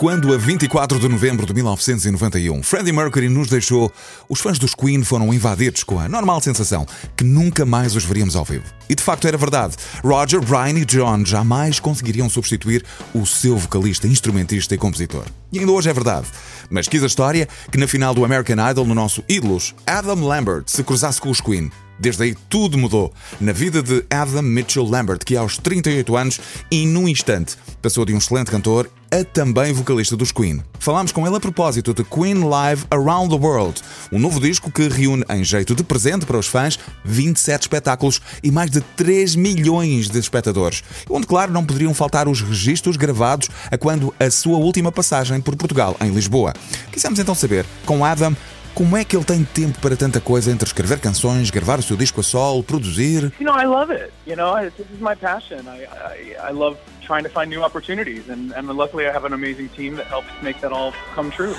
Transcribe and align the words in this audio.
Quando, 0.00 0.32
a 0.32 0.38
24 0.38 0.98
de 0.98 1.06
novembro 1.10 1.44
de 1.44 1.52
1991, 1.52 2.62
Freddie 2.62 2.90
Mercury 2.90 3.28
nos 3.28 3.50
deixou, 3.50 3.92
os 4.30 4.40
fãs 4.40 4.58
dos 4.58 4.74
Queen 4.74 5.04
foram 5.04 5.30
invadidos 5.34 5.84
com 5.84 6.00
a 6.00 6.08
normal 6.08 6.40
sensação 6.40 6.86
que 7.14 7.22
nunca 7.22 7.66
mais 7.66 7.94
os 7.94 8.02
veríamos 8.02 8.34
ao 8.34 8.42
vivo. 8.42 8.64
E 8.88 8.94
de 8.94 9.02
facto 9.02 9.28
era 9.28 9.36
verdade. 9.36 9.76
Roger, 10.02 10.40
Brian 10.40 10.78
e 10.78 10.86
John 10.86 11.22
jamais 11.22 11.78
conseguiriam 11.78 12.30
substituir 12.30 12.82
o 13.12 13.26
seu 13.26 13.58
vocalista, 13.58 14.06
instrumentista 14.06 14.74
e 14.74 14.78
compositor. 14.78 15.26
E 15.52 15.58
ainda 15.58 15.70
hoje 15.70 15.90
é 15.90 15.92
verdade. 15.92 16.28
Mas 16.70 16.88
quis 16.88 17.02
a 17.02 17.06
história 17.06 17.46
que 17.70 17.76
na 17.76 17.86
final 17.86 18.14
do 18.14 18.24
American 18.24 18.70
Idol, 18.70 18.86
no 18.86 18.94
nosso 18.94 19.22
ídolos, 19.28 19.74
Adam 19.86 20.24
Lambert 20.24 20.62
se 20.64 20.82
cruzasse 20.82 21.20
com 21.20 21.28
os 21.28 21.42
Queen. 21.42 21.70
Desde 22.00 22.22
aí 22.22 22.34
tudo 22.48 22.78
mudou 22.78 23.12
na 23.38 23.52
vida 23.52 23.82
de 23.82 24.02
Adam 24.08 24.42
Mitchell 24.42 24.84
Lambert, 24.84 25.18
que 25.18 25.36
aos 25.36 25.58
38 25.58 26.16
anos 26.16 26.40
e 26.70 26.86
num 26.86 27.06
instante 27.06 27.56
passou 27.82 28.06
de 28.06 28.14
um 28.14 28.18
excelente 28.18 28.50
cantor 28.50 28.90
a 29.10 29.24
também 29.24 29.72
vocalista 29.72 30.16
dos 30.16 30.30
Queen. 30.32 30.62
Falámos 30.78 31.12
com 31.12 31.26
ele 31.26 31.36
a 31.36 31.40
propósito 31.40 31.92
de 31.92 32.04
Queen 32.04 32.44
Live 32.44 32.84
Around 32.90 33.36
the 33.36 33.44
World, 33.44 33.82
um 34.12 34.18
novo 34.18 34.40
disco 34.40 34.70
que 34.70 34.88
reúne 34.88 35.24
em 35.28 35.42
jeito 35.42 35.74
de 35.74 35.82
presente 35.82 36.24
para 36.24 36.38
os 36.38 36.46
fãs 36.46 36.78
27 37.04 37.62
espetáculos 37.62 38.20
e 38.42 38.50
mais 38.50 38.70
de 38.70 38.80
3 38.80 39.34
milhões 39.34 40.08
de 40.08 40.18
espectadores, 40.18 40.82
onde 41.08 41.26
claro 41.26 41.52
não 41.52 41.66
poderiam 41.66 41.92
faltar 41.92 42.28
os 42.28 42.40
registros 42.40 42.96
gravados 42.96 43.50
a 43.70 43.76
quando 43.76 44.14
a 44.18 44.30
sua 44.30 44.58
última 44.58 44.92
passagem 44.92 45.40
por 45.40 45.56
Portugal, 45.56 45.96
em 46.00 46.10
Lisboa. 46.10 46.54
Quisemos 46.92 47.18
então 47.18 47.34
saber, 47.34 47.66
com 47.84 48.04
Adam, 48.04 48.34
como 48.74 48.96
é 48.96 49.04
que 49.04 49.16
ele 49.16 49.24
tem 49.24 49.44
tempo 49.44 49.78
para 49.80 49.96
tanta 49.96 50.20
coisa 50.20 50.50
entre 50.50 50.66
escrever 50.66 50.98
canções, 51.00 51.50
gravar 51.50 51.78
o 51.78 51.82
seu 51.82 51.96
disco 51.96 52.20
a 52.20 52.22
solo, 52.22 52.62
produzir? 52.62 53.32
You 53.38 53.46
know, 53.46 53.56
I 53.56 53.66
love 53.66 53.92
it. 53.92 54.12
You 54.26 54.36
know, 54.36 54.54
this 54.70 54.86
is 54.90 55.00
my 55.00 55.14
passion. 55.14 55.66
I, 55.66 55.84
I, 55.84 56.50
I 56.50 56.52
love 56.52 56.78
trying 57.00 57.24
to 57.24 57.30
find 57.30 57.50
new 57.50 57.64
opportunities, 57.64 58.28
and, 58.28 58.52
and 58.52 58.68
luckily 58.68 59.06
I 59.06 59.12
have 59.12 59.24
an 59.24 59.32
amazing 59.32 59.68
team 59.70 59.96
that 59.96 60.06
helps 60.06 60.28
make 60.42 60.60
that 60.60 60.72
all 60.72 60.92
come 61.14 61.30
true. 61.30 61.54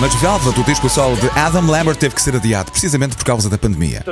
Mas 0.00 0.14
Velvet, 0.14 0.58
o 0.58 0.64
disco 0.64 0.88
solo 0.88 1.14
de 1.16 1.28
Adam 1.38 1.66
Lambert, 1.66 1.98
teve 1.98 2.14
que 2.14 2.22
ser 2.22 2.34
adiado 2.34 2.70
precisamente 2.70 3.14
por 3.14 3.22
causa 3.22 3.50
da 3.50 3.58
pandemia. 3.58 4.02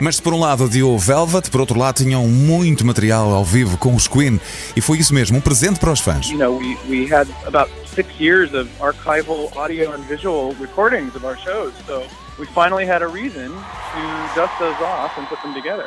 Mas 0.00 0.16
se 0.16 0.22
por 0.22 0.34
um 0.34 0.40
lado 0.40 0.64
adiou 0.64 0.98
Velvet, 0.98 1.48
por 1.48 1.60
outro 1.60 1.78
lado 1.78 2.02
tinham 2.02 2.26
muito 2.26 2.84
material 2.84 3.32
ao 3.32 3.44
vivo 3.44 3.78
com 3.78 3.94
os 3.94 4.08
Queen 4.08 4.40
e 4.74 4.80
foi 4.80 4.98
isso 4.98 5.14
mesmo, 5.14 5.38
um 5.38 5.40
presente 5.40 5.78
para 5.78 5.92
os 5.92 6.00
fãs. 6.00 6.30
You 6.30 6.38
know, 6.38 6.58
we, 6.58 6.76
we 6.88 7.14
had 7.14 7.28
about 7.46 7.70
six 7.94 8.08
years 8.18 8.52
of 8.54 8.68
archival 8.80 9.52
audio 9.56 9.92
and 9.92 10.00
visual 10.08 10.52
recordings 10.60 11.14
of 11.14 11.24
our 11.24 11.38
shows, 11.38 11.72
so 11.86 12.02
we 12.40 12.46
finally 12.46 12.84
had 12.84 13.02
a 13.04 13.08
reason 13.08 13.50
to 13.50 14.34
dust 14.34 14.52
those 14.58 14.74
off 14.82 15.16
and 15.16 15.26
put 15.28 15.40
them 15.42 15.54
together. 15.54 15.86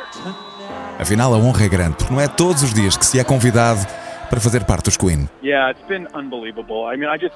Afinal, 0.98 1.34
a 1.34 1.36
honra 1.36 1.66
é 1.66 1.68
grande, 1.68 1.96
porque 1.96 2.14
não 2.14 2.20
é 2.20 2.28
todos 2.28 2.62
os 2.62 2.72
dias 2.72 2.96
que 2.96 3.04
se 3.04 3.20
é 3.20 3.24
convidado 3.24 3.86
para 4.30 4.40
fazer 4.40 4.64
parte 4.64 4.84
dos 4.84 4.96
Queen. 4.96 5.28
Yeah, 5.42 5.70
it's 5.70 5.86
been 5.88 6.06
unbelievable. 6.14 6.86
I 6.92 6.96
mean, 6.96 7.08
I 7.08 7.18
just 7.18 7.34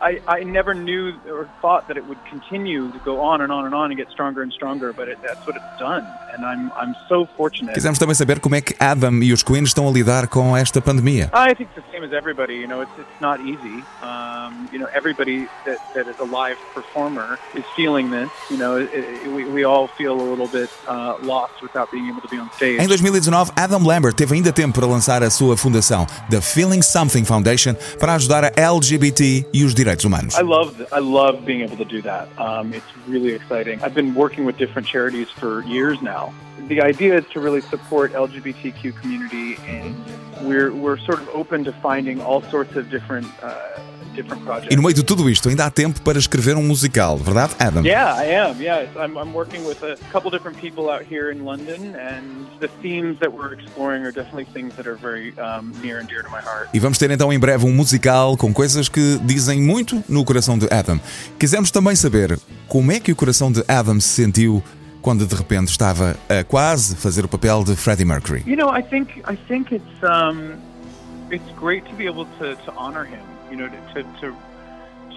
I, 0.00 0.20
I 0.26 0.44
never 0.44 0.74
knew 0.74 1.14
or 1.30 1.48
thought 1.60 1.88
that 1.88 1.96
it 1.96 2.04
would 2.06 2.18
continue 2.28 2.90
to 2.92 2.98
go 3.04 3.20
on 3.20 3.40
and 3.40 3.52
on 3.52 3.64
and 3.64 3.74
on 3.74 3.90
and 3.90 3.96
get 3.96 4.10
stronger 4.10 4.42
and 4.42 4.52
stronger, 4.52 4.92
but 4.92 5.08
it, 5.08 5.18
that's 5.22 5.46
what 5.46 5.56
it's 5.56 5.78
done. 5.78 6.06
And 6.34 6.44
I'm, 6.44 6.70
I'm 6.72 6.94
so 7.08 7.26
fortunate. 7.36 7.74
Quisemos 7.74 7.98
também 7.98 8.14
saber 8.14 8.40
como 8.40 8.54
é 8.54 8.60
que 8.60 8.74
Adam 8.78 9.22
e 9.22 9.32
os 9.32 9.42
Queen 9.42 9.62
estão 9.62 9.88
a 9.88 9.90
lidar 9.90 10.28
com 10.28 10.56
esta 10.56 10.80
pandemia. 10.80 11.30
I 11.32 11.54
think 11.54 11.70
the 11.74 11.82
same 11.92 12.04
as 12.04 12.12
everybody. 12.12 12.54
You 12.54 12.68
know, 12.68 12.82
it's, 12.82 12.92
it's 12.98 13.20
not 13.20 13.40
easy. 13.40 13.82
Um, 14.02 14.68
you 14.72 14.78
know, 14.78 14.88
everybody 14.94 15.48
that, 15.64 15.78
that 15.94 16.08
is 16.08 16.18
a 16.20 16.24
live 16.24 16.58
performer 16.74 17.38
is 17.54 17.64
feeling 17.74 18.10
this. 18.10 18.30
You 18.50 18.58
know, 18.58 18.76
it, 18.78 18.90
it, 18.92 19.28
we, 19.32 19.44
we 19.44 19.64
all 19.64 19.88
feel 19.88 20.12
a 20.12 20.22
little 20.22 20.48
bit 20.48 20.70
uh, 20.86 21.16
lost 21.22 21.62
without 21.62 21.90
being 21.90 22.08
able 22.08 22.20
to 22.20 22.28
be 22.28 22.38
on 22.38 22.50
stage. 22.54 22.80
Em 22.80 22.86
2019, 22.86 23.52
Adam 23.56 23.84
Lambert 23.86 24.14
teve 24.14 24.34
ainda 24.34 24.52
tempo 24.52 24.78
para 24.78 24.86
lançar 24.86 25.22
a 25.22 25.30
sua 25.30 25.56
fundação, 25.56 26.06
The 26.30 26.40
Feeling 26.40 26.82
Something 26.82 27.24
Foundation, 27.24 27.74
para 27.98 28.14
ajudar 28.14 28.44
a 28.44 28.52
LGBT 28.54 29.46
e 29.52 29.64
os 29.64 29.74
direitos 29.78 30.02
humanos. 30.02 30.34
I 30.34 30.42
love 30.42 30.86
I 30.92 30.98
love 30.98 31.44
being 31.44 31.60
able 31.60 31.76
to 31.76 31.84
do 31.84 32.02
that. 32.02 32.28
Um, 32.38 32.74
it's 32.74 32.86
really 33.06 33.32
exciting. 33.32 33.82
I've 33.82 33.94
been 33.94 34.14
working 34.14 34.44
with 34.44 34.58
different 34.58 34.88
charities 34.88 35.30
for 35.30 35.64
years 35.64 36.00
now. 36.02 36.34
The 36.68 36.82
idea 36.82 37.16
is 37.16 37.24
to 37.32 37.40
really 37.40 37.60
support 37.62 38.12
LGBTQ 38.12 39.00
community, 39.00 39.56
and 39.66 39.96
we're 40.42 40.72
we're 40.72 40.98
sort 40.98 41.20
of 41.20 41.28
open 41.30 41.64
to 41.64 41.72
finding 41.72 42.20
all 42.20 42.42
sorts 42.42 42.76
of 42.76 42.90
different. 42.90 43.26
Uh, 43.42 43.80
E 44.70 44.76
no 44.76 44.82
meio 44.82 44.94
de 44.94 45.02
tudo 45.02 45.28
isto, 45.30 45.48
ainda 45.48 45.66
há 45.66 45.70
tempo 45.70 46.00
para 46.02 46.18
escrever 46.18 46.56
um 46.56 46.62
musical, 46.62 47.16
verdade, 47.16 47.54
Adam? 47.58 47.84
Yeah, 47.84 48.20
I 48.20 48.34
am. 48.34 48.60
Yeah, 48.60 48.88
I'm, 48.96 49.16
I'm 49.16 49.34
working 49.34 49.64
with 49.66 49.82
a 49.82 49.96
couple 50.12 50.30
different 50.30 50.58
people 50.60 50.90
out 50.90 51.04
here 51.08 51.32
in 51.32 51.44
London, 51.44 51.94
and 51.94 52.46
the 52.60 52.68
themes 52.82 53.18
that 53.20 53.30
we're 53.32 53.54
exploring 53.54 54.04
are 54.04 54.12
definitely 54.12 54.46
things 54.46 54.74
that 54.76 54.88
are 54.88 54.96
very 54.96 55.34
um, 55.38 55.72
near 55.82 56.00
and 56.00 56.08
dear 56.08 56.22
to 56.22 56.30
my 56.30 56.40
heart. 56.40 56.68
E 56.72 56.78
vamos 56.80 56.98
ter 56.98 57.10
então 57.10 57.32
em 57.32 57.38
breve 57.38 57.64
um 57.64 57.72
musical 57.72 58.36
com 58.36 58.52
coisas 58.52 58.88
que 58.88 59.18
dizem 59.24 59.60
muito 59.60 60.02
no 60.08 60.24
coração 60.24 60.58
de 60.58 60.66
Adam. 60.72 61.00
Quisemos 61.38 61.70
também 61.70 61.94
saber 61.94 62.38
como 62.66 62.92
é 62.92 63.00
que 63.00 63.12
o 63.12 63.16
coração 63.16 63.52
de 63.52 63.64
Adam 63.68 64.00
se 64.00 64.08
sentiu 64.08 64.62
quando 65.00 65.26
de 65.26 65.34
repente 65.34 65.68
estava 65.68 66.16
a 66.28 66.44
quase 66.44 66.96
fazer 66.96 67.24
o 67.24 67.28
papel 67.28 67.64
de 67.64 67.76
Freddie 67.76 68.04
Mercury. 68.04 68.42
You 68.46 68.56
know, 68.56 68.70
I 68.76 68.82
think 68.82 69.22
I 69.30 69.36
think 69.48 69.74
it's 69.74 70.02
um, 70.02 70.56
it's 71.30 71.50
great 71.58 71.88
to 71.88 71.94
be 71.96 72.06
able 72.06 72.26
to, 72.38 72.56
to 72.64 72.72
honor 72.76 73.04
him. 73.04 73.22
You 73.50 73.56
know, 73.56 73.68
to, 73.68 74.02
to, 74.20 74.36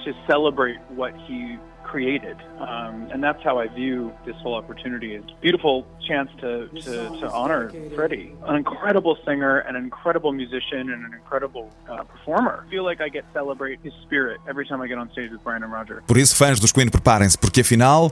to 0.03 0.13
celebrate 0.27 0.79
what 0.89 1.15
he 1.15 1.57
created. 1.91 2.37
Um, 2.59 3.09
and 3.11 3.21
that's 3.21 3.43
how 3.43 3.59
I 3.59 3.67
view 3.67 4.13
this 4.25 4.35
whole 4.37 4.55
opportunity. 4.55 5.15
It's 5.15 5.29
a 5.29 5.41
beautiful 5.41 5.85
chance 6.07 6.29
to, 6.39 6.69
to, 6.69 6.91
to 7.19 7.29
honor 7.31 7.69
Freddie, 7.95 8.33
an 8.45 8.55
incredible 8.55 9.17
singer, 9.25 9.59
an 9.59 9.75
incredible 9.75 10.31
musician, 10.31 10.89
and 10.89 11.05
an 11.05 11.13
incredible 11.13 11.69
uh, 11.89 12.03
performer. 12.03 12.63
I 12.65 12.69
feel 12.69 12.85
like 12.85 13.01
I 13.01 13.09
get 13.09 13.27
to 13.27 13.33
celebrate 13.33 13.79
his 13.83 13.93
spirit 14.03 14.39
every 14.47 14.65
time 14.65 14.79
I 14.81 14.87
get 14.87 14.97
on 14.97 15.11
stage 15.11 15.31
with 15.31 15.43
Brian 15.43 15.63
and 15.63 15.71
Roger. 15.71 16.01
Por 16.07 16.17
isso, 16.17 16.35
fãs 16.35 16.59
dos 16.59 16.71
Queen, 16.71 16.89
preparem-se, 16.89 17.37
porque 17.37 17.59
afinal, 17.59 18.11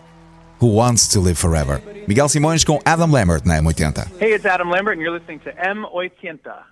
Who 0.62 0.75
Wants 0.75 1.07
to 1.09 1.22
Live 1.22 1.38
Forever? 1.38 1.81
Miguel 2.06 2.28
Simões 2.28 2.66
com 2.66 2.80
Adam 2.86 3.09
Lambert 3.09 3.46
na 3.46 3.62
M80. 3.62 4.19
Hey, 4.19 4.34
it's 4.34 4.46
Adam 4.46 4.69
Lambert, 4.69 4.97
and 4.97 5.01
you're 5.01 5.18
listening 5.18 5.40
to 5.41 5.53
M80. 5.53 6.63